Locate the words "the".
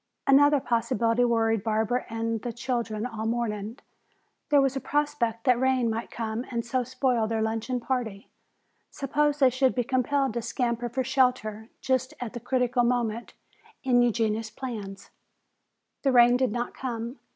2.41-2.51, 12.33-12.39, 16.01-16.11